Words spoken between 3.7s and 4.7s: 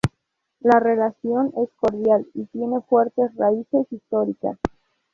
históricas.